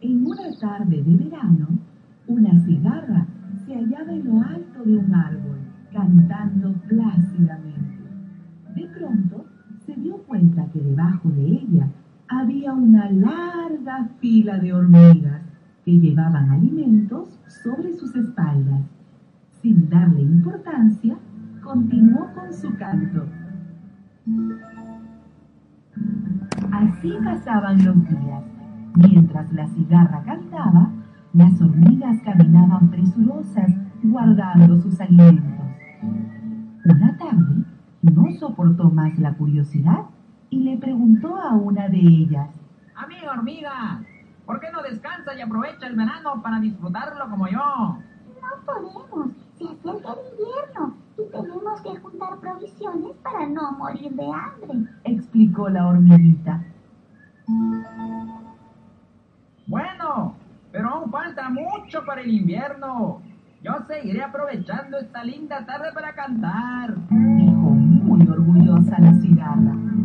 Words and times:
En 0.00 0.24
una 0.24 0.52
tarde 0.60 1.02
de 1.02 1.16
verano, 1.16 1.66
una 2.28 2.56
cigarra 2.60 3.26
se 3.66 3.74
hallaba 3.74 4.12
en 4.12 4.24
lo 4.26 4.40
alto 4.42 4.84
de 4.84 4.96
un 4.96 5.12
árbol, 5.12 5.58
cantando 5.92 6.72
plácidamente. 6.86 8.04
De 8.76 8.86
pronto, 8.96 9.46
se 9.84 9.94
dio 9.94 10.18
cuenta 10.18 10.66
que 10.72 10.80
debajo 10.80 11.30
de 11.30 11.46
ella 11.46 11.88
había 12.28 12.74
una 12.74 13.10
larga 13.10 14.08
fila 14.20 14.58
de 14.58 14.72
hormigas 14.72 15.42
que 15.84 15.98
llevaban 15.98 16.50
alimentos 16.50 17.36
sobre 17.64 17.92
sus 17.94 18.14
espaldas. 18.14 18.82
Sin 19.62 19.90
darle 19.90 20.20
importancia, 20.20 21.16
continuó 21.60 22.28
con 22.34 22.54
su 22.54 22.72
canto. 22.76 23.26
Así 26.70 27.12
pasaban 27.24 27.84
los 27.84 28.08
días. 28.08 28.57
Mientras 28.98 29.52
la 29.52 29.68
cigarra 29.68 30.24
cantaba, 30.24 30.90
las 31.32 31.60
hormigas 31.62 32.20
caminaban 32.24 32.90
presurosas 32.90 33.70
guardando 34.02 34.76
sus 34.76 35.00
alimentos. 35.00 35.66
Una 36.84 37.16
tarde 37.16 37.64
no 38.02 38.32
soportó 38.40 38.90
más 38.90 39.16
la 39.20 39.34
curiosidad 39.34 40.06
y 40.50 40.64
le 40.64 40.78
preguntó 40.78 41.36
a 41.36 41.54
una 41.54 41.88
de 41.88 42.00
ellas. 42.00 42.48
Amiga 42.96 43.34
hormiga, 43.34 44.02
¿por 44.44 44.58
qué 44.58 44.66
no 44.72 44.82
descansa 44.82 45.32
y 45.36 45.42
aprovecha 45.42 45.86
el 45.86 45.94
verano 45.94 46.42
para 46.42 46.58
disfrutarlo 46.58 47.30
como 47.30 47.46
yo? 47.46 47.58
No 47.60 48.66
podemos, 48.66 49.30
se 49.54 49.64
acerca 49.64 50.08
el 50.12 50.32
invierno 50.32 50.96
y 51.18 51.30
tenemos 51.30 51.80
que 51.82 52.00
juntar 52.00 52.40
provisiones 52.40 53.16
para 53.22 53.46
no 53.46 53.70
morir 53.78 54.10
de 54.10 54.26
hambre, 54.26 54.90
explicó 55.04 55.68
la 55.68 55.86
hormiguita. 55.86 56.64
Mucho 61.48 62.04
para 62.04 62.20
el 62.20 62.30
invierno. 62.30 63.22
Yo 63.62 63.72
seguiré 63.88 64.22
aprovechando 64.22 64.98
esta 64.98 65.24
linda 65.24 65.64
tarde 65.66 65.92
para 65.92 66.14
cantar. 66.14 66.94
Dijo 67.10 67.70
muy 67.70 68.26
orgullosa 68.28 68.98
la 69.00 69.14
cigarra. 69.14 69.97